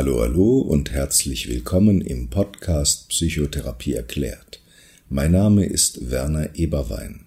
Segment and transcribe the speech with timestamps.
[0.00, 4.62] Hallo, hallo und herzlich willkommen im Podcast Psychotherapie erklärt.
[5.10, 7.26] Mein Name ist Werner Eberwein.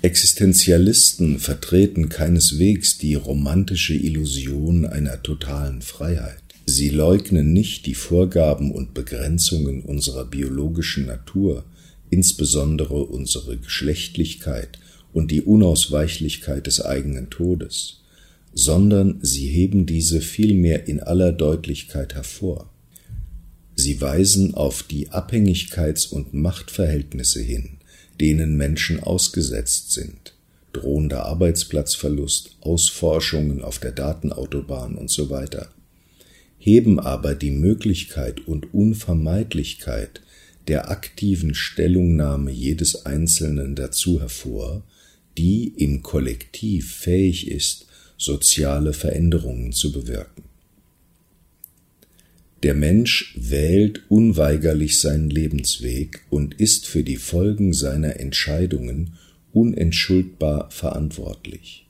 [0.00, 6.40] Existenzialisten vertreten keineswegs die romantische Illusion einer totalen Freiheit.
[6.66, 11.64] Sie leugnen nicht die Vorgaben und Begrenzungen unserer biologischen Natur,
[12.10, 14.78] insbesondere unsere Geschlechtlichkeit
[15.12, 18.02] und die Unausweichlichkeit des eigenen Todes,
[18.54, 22.70] sondern sie heben diese vielmehr in aller Deutlichkeit hervor.
[23.74, 27.77] Sie weisen auf die Abhängigkeits- und Machtverhältnisse hin,
[28.20, 30.34] denen Menschen ausgesetzt sind,
[30.72, 35.70] drohender Arbeitsplatzverlust, Ausforschungen auf der Datenautobahn und so weiter,
[36.58, 40.20] heben aber die Möglichkeit und Unvermeidlichkeit
[40.66, 44.82] der aktiven Stellungnahme jedes Einzelnen dazu hervor,
[45.38, 47.86] die im Kollektiv fähig ist,
[48.18, 50.42] soziale Veränderungen zu bewirken.
[52.62, 59.14] Der Mensch wählt unweigerlich seinen Lebensweg und ist für die Folgen seiner Entscheidungen
[59.52, 61.86] unentschuldbar verantwortlich.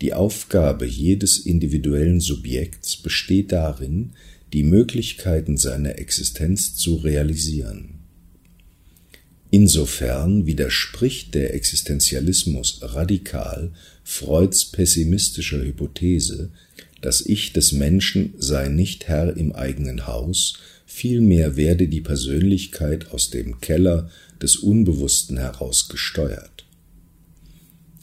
[0.00, 4.12] Die Aufgabe jedes individuellen Subjekts besteht darin,
[4.52, 7.98] die Möglichkeiten seiner Existenz zu realisieren.
[9.50, 13.72] Insofern widerspricht der Existenzialismus radikal
[14.04, 16.50] Freuds pessimistischer Hypothese,
[17.00, 23.30] das Ich des Menschen sei nicht Herr im eigenen Haus, vielmehr werde die Persönlichkeit aus
[23.30, 24.10] dem Keller
[24.42, 26.66] des Unbewussten heraus gesteuert.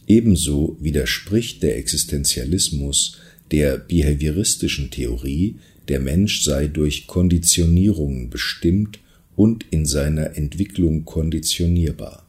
[0.08, 3.18] Ebenso widerspricht der Existenzialismus
[3.52, 5.56] der behavioristischen Theorie,
[5.88, 9.00] der Mensch sei durch Konditionierungen bestimmt
[9.36, 12.26] und in seiner Entwicklung konditionierbar.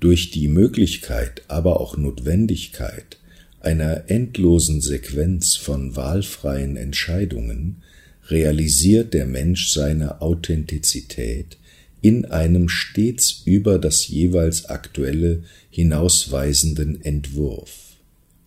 [0.00, 3.18] Durch die Möglichkeit, aber auch Notwendigkeit
[3.64, 7.82] einer endlosen Sequenz von wahlfreien Entscheidungen
[8.28, 11.58] realisiert der Mensch seine Authentizität
[12.00, 17.96] in einem stets über das jeweils aktuelle hinausweisenden Entwurf.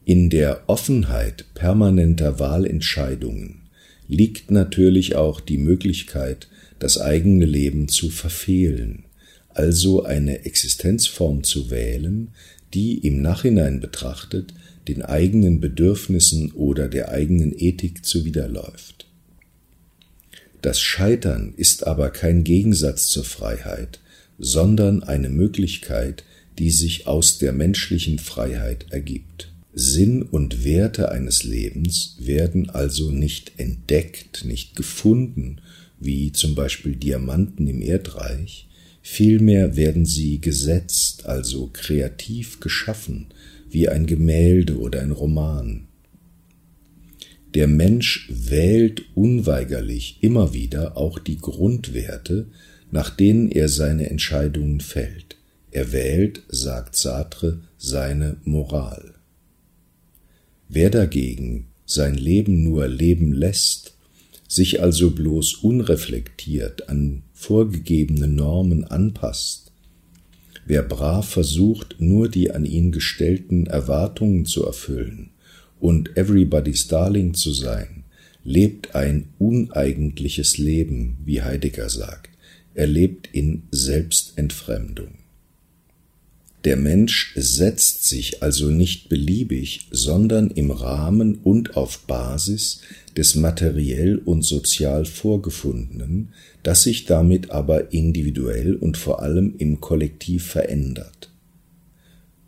[0.05, 3.63] In der Offenheit permanenter Wahlentscheidungen
[4.07, 6.47] liegt natürlich auch die Möglichkeit,
[6.79, 9.05] das eigene Leben zu verfehlen,
[9.49, 12.29] also eine Existenzform zu wählen,
[12.73, 14.53] die im Nachhinein betrachtet
[14.87, 19.07] den eigenen Bedürfnissen oder der eigenen Ethik zuwiderläuft.
[20.61, 23.99] Das Scheitern ist aber kein Gegensatz zur Freiheit,
[24.39, 26.23] sondern eine Möglichkeit,
[26.57, 29.51] die sich aus der menschlichen Freiheit ergibt.
[29.73, 35.61] Sinn und Werte eines Lebens werden also nicht entdeckt, nicht gefunden,
[35.99, 38.67] wie zum Beispiel Diamanten im Erdreich,
[39.01, 43.27] vielmehr werden sie gesetzt, also kreativ geschaffen,
[43.77, 45.85] wie ein Gemälde oder ein Roman.
[47.53, 52.47] Der Mensch wählt unweigerlich immer wieder auch die Grundwerte,
[52.89, 55.35] nach denen er seine Entscheidungen fällt.
[55.69, 59.13] Er wählt, sagt Sartre, seine Moral.
[60.69, 63.93] Wer dagegen sein Leben nur leben lässt,
[64.47, 69.66] sich also bloß unreflektiert an vorgegebene Normen anpasst,
[70.67, 75.29] Wer brav versucht, nur die an ihn gestellten Erwartungen zu erfüllen
[75.79, 78.03] und everybody's darling zu sein,
[78.43, 82.31] lebt ein uneigentliches Leben, wie Heidegger sagt.
[82.73, 85.15] Er lebt in Selbstentfremdung.
[86.67, 92.81] Der Mensch setzt sich also nicht beliebig, sondern im Rahmen und auf Basis
[93.15, 96.33] des materiell und sozial Vorgefundenen,
[96.63, 101.31] das sich damit aber individuell und vor allem im Kollektiv verändert.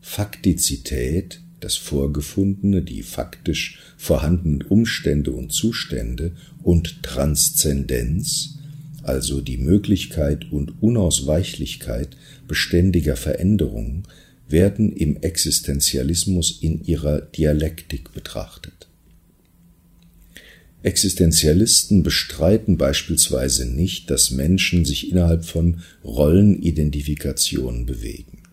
[0.02, 8.59] Faktizität, das Vorgefundene, die faktisch vorhandenen Umstände und Zustände und Transzendenz,
[9.10, 12.16] also die Möglichkeit und Unausweichlichkeit
[12.48, 14.04] beständiger Veränderungen,
[14.48, 18.88] werden im Existenzialismus in ihrer Dialektik betrachtet.
[20.82, 28.44] Existenzialisten bestreiten beispielsweise nicht, dass Menschen sich innerhalb von Rollenidentifikationen bewegen.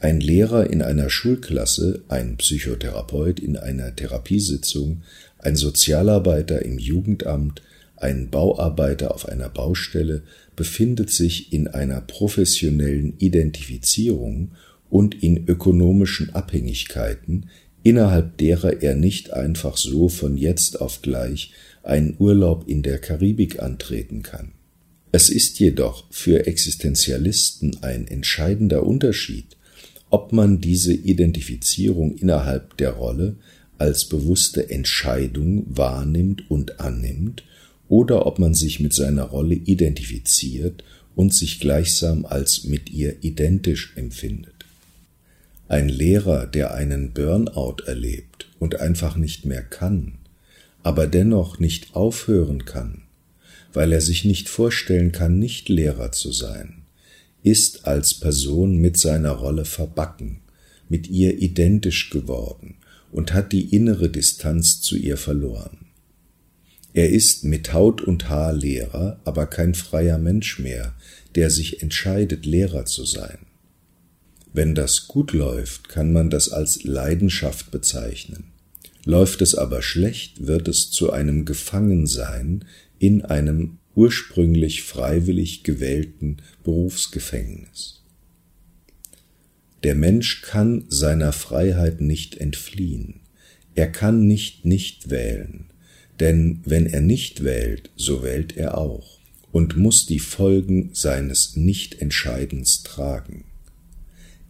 [0.00, 5.02] Ein Lehrer in einer Schulklasse, ein Psychotherapeut in einer Therapiesitzung,
[5.38, 7.62] ein Sozialarbeiter im Jugendamt,
[8.00, 10.22] ein Bauarbeiter auf einer Baustelle
[10.56, 14.52] befindet sich in einer professionellen Identifizierung
[14.88, 17.50] und in ökonomischen Abhängigkeiten,
[17.82, 21.52] innerhalb derer er nicht einfach so von jetzt auf gleich
[21.82, 24.52] einen Urlaub in der Karibik antreten kann.
[25.12, 29.56] Es ist jedoch für Existenzialisten ein entscheidender Unterschied,
[30.08, 33.36] ob man diese Identifizierung innerhalb der Rolle
[33.78, 37.44] als bewusste Entscheidung wahrnimmt und annimmt
[37.90, 40.84] oder ob man sich mit seiner Rolle identifiziert
[41.16, 44.54] und sich gleichsam als mit ihr identisch empfindet.
[45.68, 50.18] Ein Lehrer, der einen Burnout erlebt und einfach nicht mehr kann,
[50.84, 53.02] aber dennoch nicht aufhören kann,
[53.72, 56.82] weil er sich nicht vorstellen kann, nicht Lehrer zu sein,
[57.42, 60.38] ist als Person mit seiner Rolle verbacken,
[60.88, 62.76] mit ihr identisch geworden
[63.10, 65.89] und hat die innere Distanz zu ihr verloren.
[66.92, 70.94] Er ist mit Haut und Haar Lehrer, aber kein freier Mensch mehr,
[71.34, 73.38] der sich entscheidet, Lehrer zu sein.
[74.52, 78.44] Wenn das gut läuft, kann man das als Leidenschaft bezeichnen.
[79.04, 82.64] Läuft es aber schlecht, wird es zu einem Gefangensein
[82.98, 88.02] in einem ursprünglich freiwillig gewählten Berufsgefängnis.
[89.84, 93.20] Der Mensch kann seiner Freiheit nicht entfliehen.
[93.74, 95.69] Er kann nicht nicht wählen,
[96.20, 99.18] denn wenn er nicht wählt, so wählt er auch
[99.52, 103.44] und muss die Folgen seines Nichtentscheidens tragen.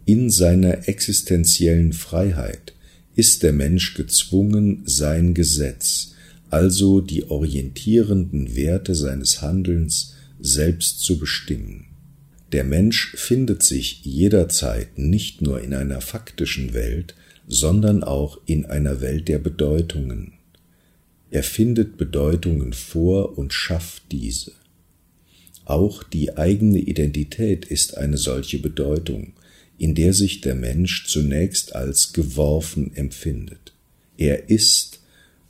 [0.05, 2.73] In seiner existenziellen Freiheit
[3.15, 6.13] ist der Mensch gezwungen, sein Gesetz,
[6.49, 11.87] also die orientierenden Werte seines Handelns selbst zu bestimmen.
[12.51, 17.15] Der Mensch findet sich jederzeit nicht nur in einer faktischen Welt,
[17.47, 20.33] sondern auch in einer Welt der Bedeutungen.
[21.31, 24.51] Er findet Bedeutungen vor und schafft diese.
[25.63, 29.33] Auch die eigene Identität ist eine solche Bedeutung,
[29.77, 33.73] in der sich der Mensch zunächst als geworfen empfindet.
[34.17, 34.99] Er ist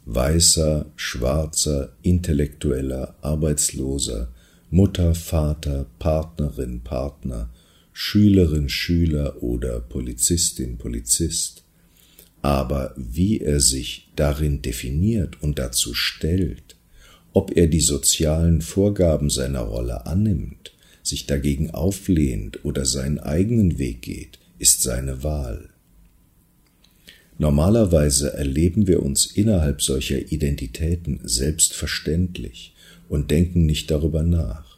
[0.05, 4.31] weißer, schwarzer, intellektueller, arbeitsloser,
[4.69, 7.49] Mutter, Vater, Partnerin, Partner,
[7.91, 11.63] Schülerin, Schüler oder Polizistin, Polizist.
[12.41, 16.75] Aber wie er sich darin definiert und dazu stellt,
[17.33, 20.73] ob er die sozialen Vorgaben seiner Rolle annimmt,
[21.03, 25.69] sich dagegen auflehnt oder seinen eigenen Weg geht, ist seine Wahl.
[27.37, 32.75] Normalerweise erleben wir uns innerhalb solcher Identitäten selbstverständlich
[33.09, 34.77] und denken nicht darüber nach.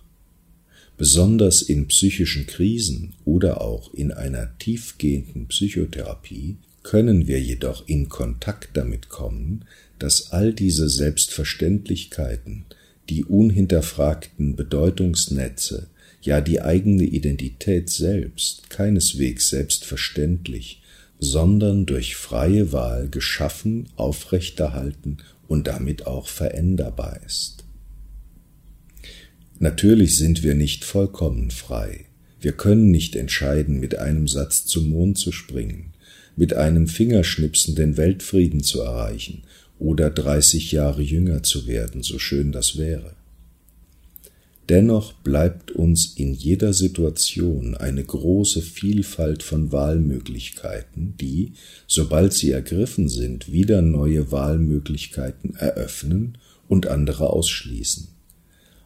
[0.98, 8.78] Besonders in psychischen Krisen oder auch in einer tiefgehenden Psychotherapie können wir jedoch in Kontakt
[8.78, 9.66] damit kommen,
[10.00, 12.66] dass all diese Selbstverständlichkeiten,
[13.10, 15.90] die unhinterfragten Bedeutungsnetze,
[16.22, 20.84] ja die eigene Identität selbst keineswegs selbstverständlich
[21.24, 27.64] sondern durch freie Wahl geschaffen, aufrechterhalten und damit auch veränderbar ist.
[29.60, 32.06] Natürlich sind wir nicht vollkommen frei.
[32.42, 35.93] Wir können nicht entscheiden, mit einem Satz zum Mond zu springen,
[36.36, 39.44] mit einem Fingerschnipsen den Weltfrieden zu erreichen
[39.80, 43.16] oder 30 Jahre jünger zu werden, so schön das wäre.
[44.70, 51.52] Dennoch bleibt uns in jeder Situation eine große Vielfalt von Wahlmöglichkeiten, die,
[51.86, 56.38] sobald sie ergriffen sind, wieder neue Wahlmöglichkeiten eröffnen
[56.70, 58.08] und andere ausschließen.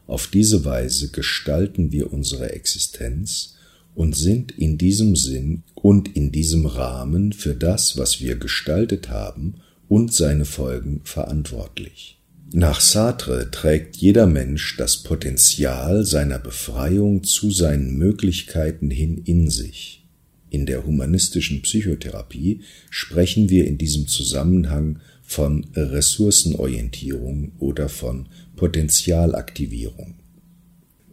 [0.08, 3.54] Auf diese Weise gestalten wir unsere Existenz
[3.98, 9.54] und sind in diesem Sinn und in diesem Rahmen für das, was wir gestaltet haben
[9.88, 12.20] und seine Folgen verantwortlich.
[12.52, 20.06] Nach Sartre trägt jeder Mensch das Potenzial seiner Befreiung zu seinen Möglichkeiten hin in sich.
[20.48, 30.17] In der humanistischen Psychotherapie sprechen wir in diesem Zusammenhang von Ressourcenorientierung oder von Potenzialaktivierung.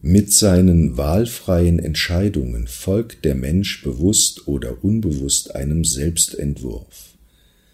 [0.08, 7.16] Mit seinen wahlfreien Entscheidungen folgt der Mensch bewusst oder unbewusst einem Selbstentwurf.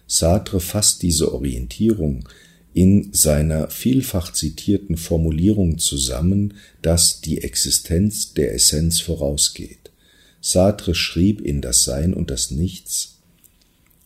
[0.07, 2.29] Sartre fasst diese Orientierung
[2.73, 9.91] in seiner vielfach zitierten Formulierung zusammen, dass die Existenz der Essenz vorausgeht.
[10.39, 13.17] Sartre schrieb in Das Sein und das Nichts,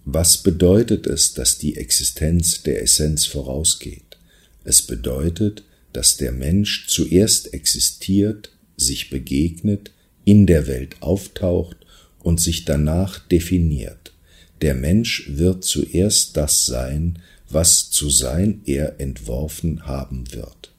[0.04, 4.18] was bedeutet es, dass die Existenz der Essenz vorausgeht?
[4.64, 5.64] Es bedeutet,
[5.96, 9.92] dass der Mensch zuerst existiert, sich begegnet,
[10.26, 11.78] in der Welt auftaucht
[12.20, 14.14] und sich danach definiert.
[14.62, 20.74] Der Mensch wird zuerst das sein, was zu sein er entworfen haben wird.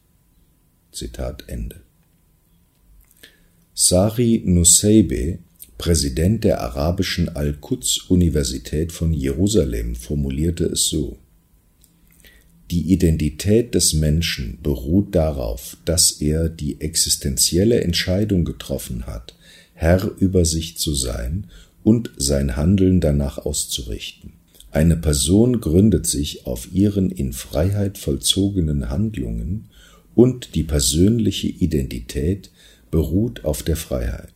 [0.92, 1.80] Zitat Ende.
[3.74, 5.38] Sari Nusseibeh
[5.78, 11.18] Präsident der arabischen Al-Quds-Universität von Jerusalem, formulierte es so
[12.70, 19.36] Die Identität des Menschen beruht darauf, dass er die existenzielle Entscheidung getroffen hat,
[19.74, 21.46] Herr über sich zu sein
[21.84, 24.32] und sein Handeln danach auszurichten.
[24.72, 29.68] Eine Person gründet sich auf ihren in Freiheit vollzogenen Handlungen
[30.16, 32.50] und die persönliche Identität
[32.90, 34.32] beruht auf der Freiheit.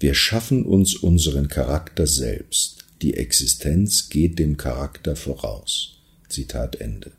[0.00, 2.84] Wir schaffen uns unseren Charakter selbst.
[3.02, 5.98] Die Existenz geht dem Charakter voraus.
[6.28, 7.12] Zitat Ende.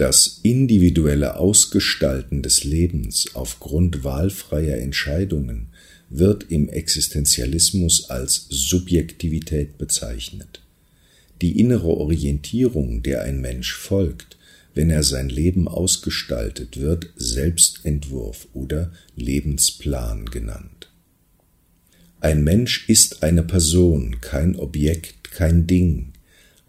[0.00, 5.66] Das individuelle Ausgestalten des Lebens aufgrund wahlfreier Entscheidungen
[6.08, 10.62] wird im Existenzialismus als Subjektivität bezeichnet.
[11.42, 14.38] Die innere Orientierung, der ein Mensch folgt,
[14.74, 20.90] wenn er sein Leben ausgestaltet, wird Selbstentwurf oder Lebensplan genannt.
[22.20, 26.09] Ein Mensch ist eine Person, kein Objekt, kein Ding.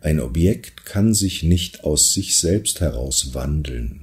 [0.01, 4.01] Ein Objekt kann sich nicht aus sich selbst heraus wandeln.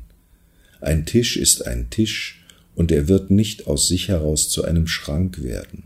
[0.80, 2.38] Ein Tisch ist ein Tisch,
[2.78, 5.82] und er wird nicht aus sich heraus zu einem Schrank werden.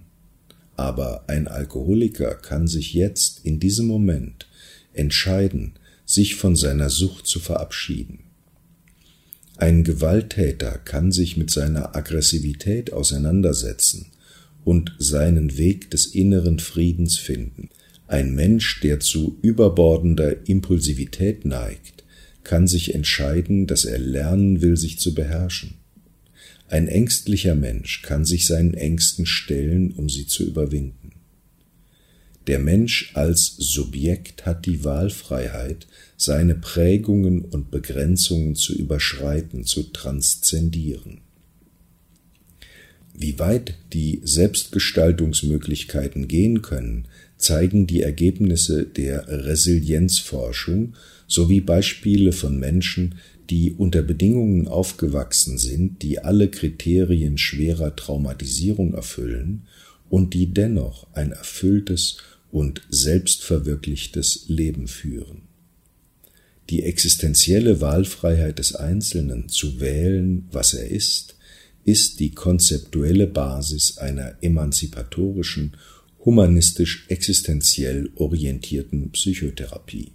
[0.76, 4.47] Aber ein Alkoholiker kann sich jetzt in diesem Moment
[4.92, 5.73] entscheiden,
[6.04, 8.25] sich von seiner Sucht zu verabschieden.
[9.57, 14.12] Ein Gewalttäter kann sich mit seiner Aggressivität auseinandersetzen
[14.62, 17.71] und seinen Weg des inneren Friedens finden.
[18.12, 22.04] Ein Mensch, der zu überbordender Impulsivität neigt,
[22.45, 25.76] kann sich entscheiden, dass er lernen will, sich zu beherrschen.
[26.69, 31.12] Ein ängstlicher Mensch kann sich seinen Ängsten stellen, um sie zu überwinden.
[32.49, 35.87] Der Mensch als Subjekt hat die Wahlfreiheit,
[36.19, 41.23] seine Prägungen und Begrenzungen zu überschreiten, zu transzendieren.
[43.14, 47.07] Wie weit die Selbstgestaltungsmöglichkeiten gehen können,
[47.43, 50.95] zeigen die Ergebnisse der Resilienzforschung
[51.27, 53.17] sowie Beispiele von Menschen,
[53.51, 59.67] die unter Bedingungen aufgewachsen sind, die alle Kriterien schwerer Traumatisierung erfüllen
[60.09, 62.19] und die dennoch ein erfülltes
[62.51, 65.43] und selbstverwirklichtes Leben führen.
[66.71, 71.37] Die existenzielle Wahlfreiheit des Einzelnen zu wählen, was er ist,
[71.85, 75.77] ist die konzeptuelle Basis einer emanzipatorischen,
[76.25, 80.12] humanistisch existenziell orientierten Psychotherapie.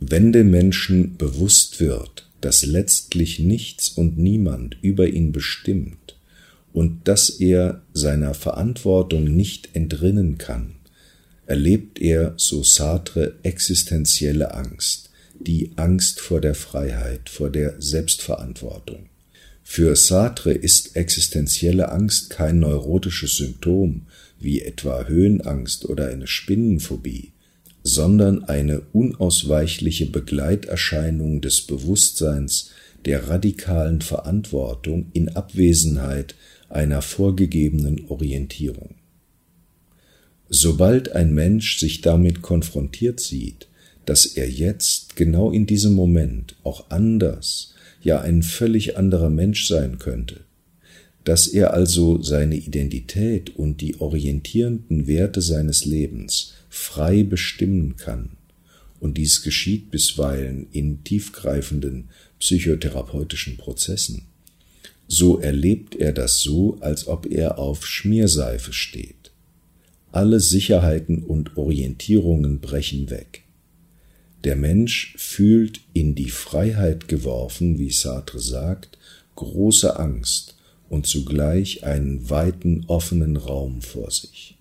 [0.00, 6.18] Wenn dem Menschen bewusst wird, dass letztlich nichts und niemand über ihn bestimmt
[6.72, 10.76] und dass er seiner Verantwortung nicht entrinnen kann,
[11.46, 19.08] erlebt er, so Sartre, existenzielle Angst, die Angst vor der Freiheit, vor der Selbstverantwortung.
[19.62, 24.06] Für Sartre ist existenzielle Angst kein neurotisches Symptom,
[24.38, 27.32] wie etwa Höhenangst oder eine Spinnenphobie,
[27.82, 32.70] sondern eine unausweichliche Begleiterscheinung des Bewusstseins
[33.04, 36.34] der radikalen Verantwortung in Abwesenheit
[36.68, 38.96] einer vorgegebenen Orientierung.
[40.48, 43.68] Sobald ein Mensch sich damit konfrontiert sieht,
[44.04, 49.98] dass er jetzt, genau in diesem Moment, auch anders, ja ein völlig anderer Mensch sein
[49.98, 50.45] könnte,
[51.26, 58.36] dass er also seine Identität und die orientierenden Werte seines Lebens frei bestimmen kann,
[59.00, 64.22] und dies geschieht bisweilen in tiefgreifenden psychotherapeutischen Prozessen,
[65.08, 69.32] so erlebt er das so, als ob er auf Schmierseife steht.
[70.12, 73.42] Alle Sicherheiten und Orientierungen brechen weg.
[74.44, 78.96] Der Mensch fühlt in die Freiheit geworfen, wie Sartre sagt,
[79.34, 80.55] große Angst
[80.88, 84.56] und zugleich einen weiten offenen Raum vor sich.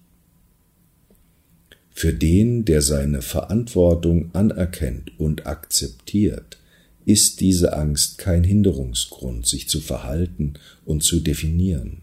[1.91, 6.57] Für den, der seine Verantwortung anerkennt und akzeptiert,
[7.05, 12.01] ist diese Angst kein Hinderungsgrund, sich zu verhalten und zu definieren.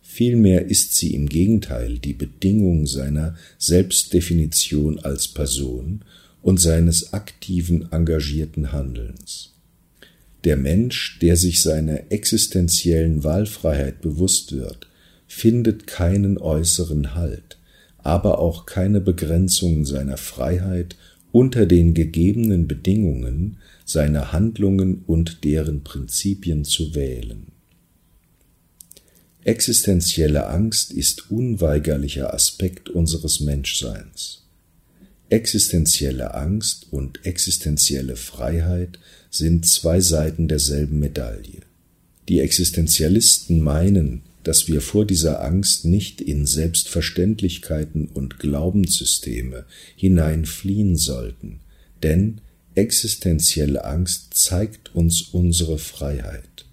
[0.00, 6.02] Vielmehr ist sie im Gegenteil die Bedingung seiner Selbstdefinition als Person
[6.40, 9.55] und seines aktiven, engagierten Handelns.
[10.46, 14.86] Der Mensch, der sich seiner existenziellen Wahlfreiheit bewusst wird,
[15.26, 17.58] findet keinen äußeren Halt,
[17.98, 20.94] aber auch keine Begrenzung seiner Freiheit
[21.32, 27.48] unter den gegebenen Bedingungen, seine Handlungen und deren Prinzipien zu wählen.
[29.42, 34.44] Existenzielle Angst ist unweigerlicher Aspekt unseres Menschseins.
[35.28, 39.00] Existenzielle Angst und existenzielle Freiheit
[39.36, 41.62] sind zwei Seiten derselben Medaille.
[42.28, 49.64] Die Existenzialisten meinen, dass wir vor dieser Angst nicht in Selbstverständlichkeiten und Glaubenssysteme
[49.96, 51.60] hineinfliehen sollten,
[52.02, 52.40] denn
[52.74, 56.66] existenzielle Angst zeigt uns unsere Freiheit.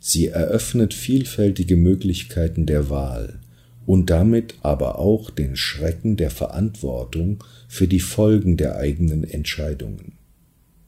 [0.00, 3.40] Sie eröffnet vielfältige Möglichkeiten der Wahl
[3.84, 10.19] und damit aber auch den Schrecken der Verantwortung für die Folgen der eigenen Entscheidungen.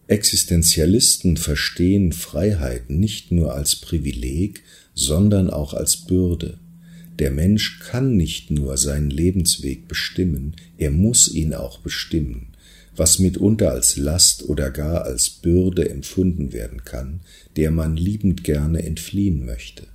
[0.08, 4.62] Existenzialisten verstehen Freiheit nicht nur als Privileg,
[4.94, 6.58] sondern auch als Bürde.
[7.18, 12.48] Der Mensch kann nicht nur seinen Lebensweg bestimmen, er muss ihn auch bestimmen,
[12.96, 17.20] was mitunter als Last oder gar als Bürde empfunden werden kann,
[17.56, 19.86] der man liebend gerne entfliehen möchte.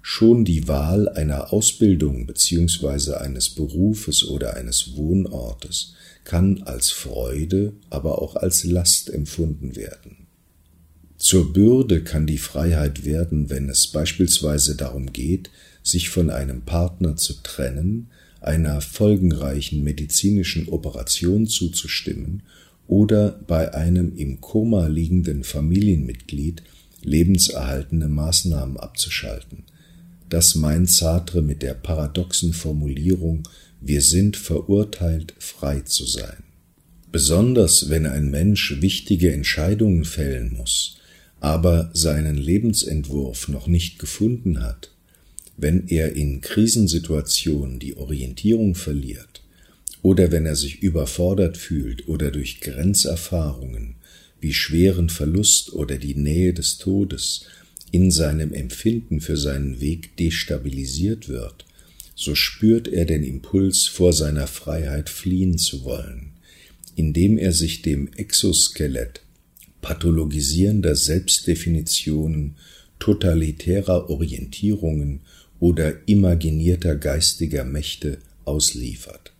[0.00, 3.14] Schon die Wahl einer Ausbildung bzw.
[3.16, 5.94] eines Berufes oder eines Wohnortes
[6.28, 10.26] kann als Freude, aber auch als Last empfunden werden.
[11.16, 15.48] Zur Bürde kann die Freiheit werden, wenn es beispielsweise darum geht,
[15.82, 18.08] sich von einem Partner zu trennen,
[18.42, 22.42] einer folgenreichen medizinischen Operation zuzustimmen
[22.86, 26.62] oder bei einem im Koma liegenden Familienmitglied
[27.02, 29.64] lebenserhaltende Maßnahmen abzuschalten.
[30.28, 33.44] Das meint Sartre mit der paradoxen Formulierung
[33.80, 36.42] wir sind verurteilt, frei zu sein.
[37.10, 40.98] Besonders wenn ein Mensch wichtige Entscheidungen fällen muss,
[41.40, 44.90] aber seinen Lebensentwurf noch nicht gefunden hat,
[45.56, 49.42] wenn er in Krisensituationen die Orientierung verliert
[50.02, 53.96] oder wenn er sich überfordert fühlt oder durch Grenzerfahrungen
[54.40, 57.46] wie schweren Verlust oder die Nähe des Todes
[57.90, 61.64] in seinem Empfinden für seinen Weg destabilisiert wird,
[62.18, 66.32] so spürt er den Impuls, vor seiner Freiheit fliehen zu wollen,
[66.96, 69.22] indem er sich dem Exoskelett
[69.82, 72.56] pathologisierender Selbstdefinitionen,
[72.98, 75.20] totalitärer Orientierungen
[75.60, 79.32] oder imaginierter geistiger Mächte ausliefert.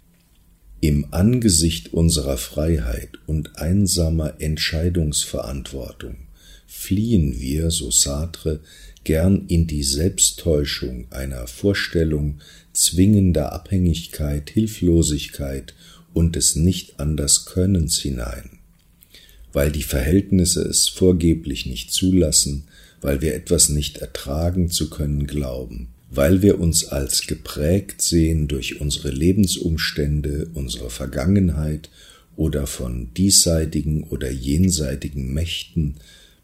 [0.80, 6.28] Im Angesicht unserer Freiheit und einsamer Entscheidungsverantwortung
[6.68, 8.60] fliehen wir, so Sartre,
[9.02, 12.40] gern in die Selbsttäuschung einer Vorstellung
[12.78, 15.74] zwingender Abhängigkeit, Hilflosigkeit
[16.12, 18.58] und des Nicht-Anders-Könnens hinein,
[19.52, 22.64] weil die Verhältnisse es vorgeblich nicht zulassen,
[23.00, 28.80] weil wir etwas nicht ertragen zu können glauben, weil wir uns als geprägt sehen durch
[28.80, 31.90] unsere Lebensumstände, unsere Vergangenheit
[32.36, 35.96] oder von diesseitigen oder jenseitigen Mächten,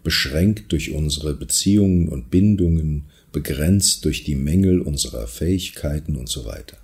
[0.03, 6.79] beschränkt durch unsere Beziehungen und Bindungen, begrenzt durch die Mängel unserer Fähigkeiten und so weiter.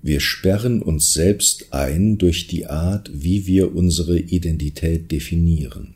[0.00, 5.94] Wir sperren uns selbst ein durch die Art, wie wir unsere Identität definieren.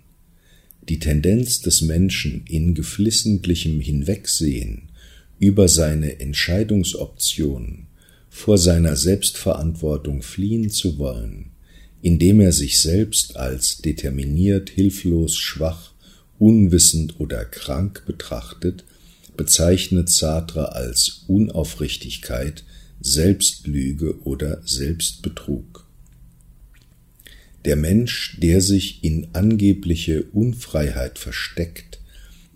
[0.89, 4.91] Die Tendenz des Menschen in geflissentlichem Hinwegsehen
[5.39, 7.87] über seine Entscheidungsoptionen
[8.29, 11.51] vor seiner Selbstverantwortung fliehen zu wollen,
[12.03, 15.90] indem er sich selbst als determiniert, hilflos, schwach,
[16.41, 18.85] unwissend oder krank betrachtet,
[19.37, 22.65] bezeichnet Sartre als Unaufrichtigkeit,
[23.01, 25.87] Selbstlüge oder Selbstbetrug.
[27.65, 32.01] Der Mensch, der sich in angebliche Unfreiheit versteckt,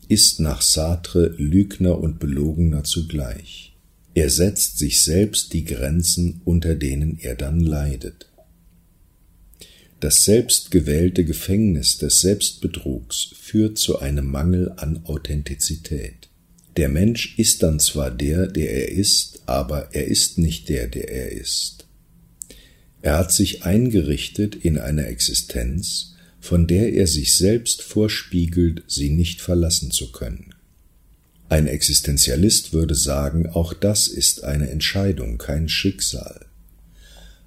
[0.08, 3.74] ist nach Sartre Lügner und Belogener zugleich.
[4.14, 8.26] Er setzt sich selbst die Grenzen, unter denen er dann leidet.
[10.04, 16.28] Das selbstgewählte Gefängnis des Selbstbetrugs führt zu einem Mangel an Authentizität.
[16.76, 21.08] Der Mensch ist dann zwar der, der er ist, aber er ist nicht der, der
[21.08, 21.86] er ist.
[23.00, 29.40] Er hat sich eingerichtet in einer Existenz, von der er sich selbst vorspiegelt, sie nicht
[29.40, 30.54] verlassen zu können.
[31.48, 36.44] Ein Existenzialist würde sagen, auch das ist eine Entscheidung, kein Schicksal.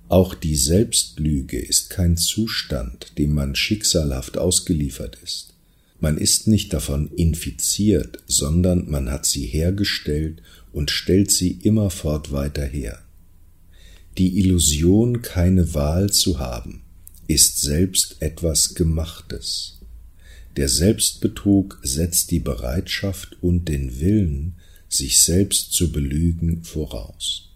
[0.09, 5.53] Auch die Selbstlüge ist kein Zustand, dem man schicksalhaft ausgeliefert ist.
[5.99, 10.41] Man ist nicht davon infiziert, sondern man hat sie hergestellt
[10.71, 13.01] und stellt sie immerfort weiter her.
[14.17, 16.83] Die Illusion, keine Wahl zu haben,
[17.27, 19.79] ist selbst etwas Gemachtes.
[20.55, 24.55] Der Selbstbetrug setzt die Bereitschaft und den Willen,
[24.89, 27.46] sich selbst zu belügen, voraus.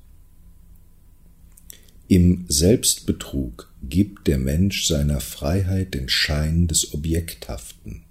[2.11, 8.01] Im Selbstbetrug gibt der Mensch seiner Freiheit den Schein des Objekthaften.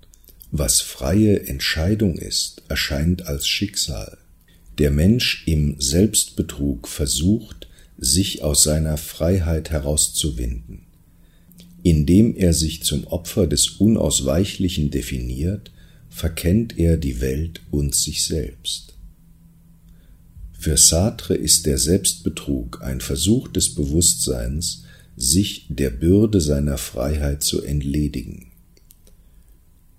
[0.50, 4.16] Was freie Entscheidung ist, erscheint als Schicksal.
[4.78, 10.86] Der Mensch im Selbstbetrug versucht, sich aus seiner Freiheit herauszuwinden.
[11.82, 15.72] Indem er sich zum Opfer des Unausweichlichen definiert,
[16.08, 18.89] verkennt er die Welt und sich selbst.
[20.60, 24.84] Für Sartre ist der Selbstbetrug ein Versuch des Bewusstseins,
[25.16, 28.48] sich der Bürde seiner Freiheit zu entledigen.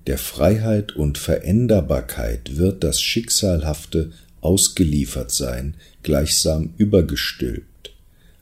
[0.05, 7.95] Der Freiheit und Veränderbarkeit wird das Schicksalhafte ausgeliefert sein, gleichsam übergestülpt.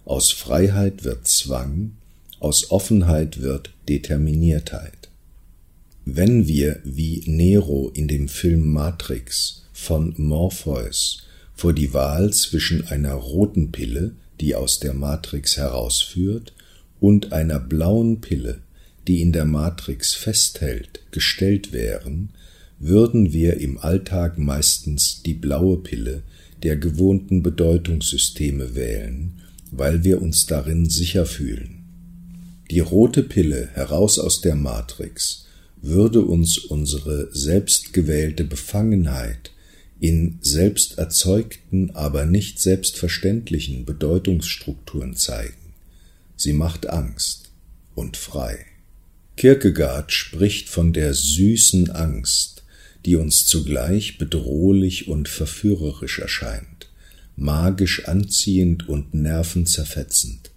[0.03, 1.93] Aus Freiheit wird Zwang,
[2.41, 5.08] aus Offenheit wird Determiniertheit.
[6.03, 11.23] Wenn wir wie Nero in dem Film Matrix von Morpheus
[11.59, 16.53] vor die Wahl zwischen einer roten Pille, die aus der Matrix herausführt,
[17.01, 18.61] und einer blauen Pille,
[19.09, 22.29] die in der Matrix festhält, gestellt wären,
[22.79, 26.23] würden wir im Alltag meistens die blaue Pille
[26.63, 31.83] der gewohnten Bedeutungssysteme wählen, weil wir uns darin sicher fühlen.
[32.71, 35.45] Die rote Pille heraus aus der Matrix
[35.81, 39.51] würde uns unsere selbstgewählte Befangenheit
[39.99, 45.73] in selbst erzeugten, aber nicht selbstverständlichen Bedeutungsstrukturen zeigen.
[46.35, 47.51] Sie macht Angst
[47.95, 48.65] und frei.
[49.35, 52.63] Kierkegaard spricht von der süßen Angst,
[53.05, 56.89] die uns zugleich bedrohlich und verführerisch erscheint,
[57.35, 60.51] magisch anziehend und nervenzerfetzend.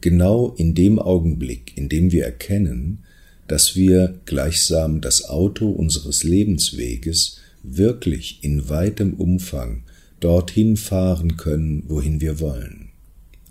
[0.00, 3.04] Genau in dem Augenblick, in dem wir erkennen,
[3.48, 9.84] dass wir gleichsam das Auto unseres Lebensweges wirklich in weitem Umfang
[10.20, 12.90] dorthin fahren können, wohin wir wollen.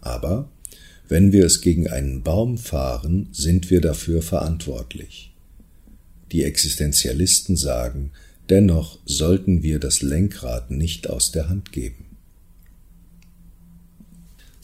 [0.02, 0.50] Aber
[1.08, 5.34] wenn wir es gegen einen Baum fahren, sind wir dafür verantwortlich.
[6.32, 8.12] Die Existenzialisten sagen,
[8.50, 12.06] dennoch sollten wir das Lenkrad nicht aus der Hand geben.